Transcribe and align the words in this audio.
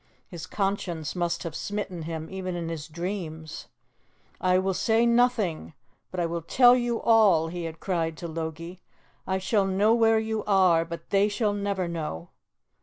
His 0.27 0.47
conscience 0.47 1.15
must 1.15 1.43
have 1.43 1.53
smitten 1.55 2.01
him 2.01 2.27
even 2.31 2.55
in 2.55 2.69
his 2.69 2.87
dreams. 2.87 3.67
"I 4.41 4.57
will 4.57 4.73
say 4.73 5.05
nothing, 5.05 5.75
but 6.09 6.19
I 6.19 6.25
will 6.25 6.41
tell 6.41 6.75
you 6.75 6.99
all!" 7.03 7.49
he 7.49 7.65
had 7.65 7.79
cried 7.79 8.17
to 8.17 8.27
Logie. 8.27 8.81
"I 9.27 9.37
shall 9.37 9.67
know 9.67 9.93
where 9.93 10.17
you 10.17 10.43
are, 10.45 10.85
but 10.85 11.11
they 11.11 11.27
shall 11.29 11.53
never 11.53 11.87
know!" 11.87 12.29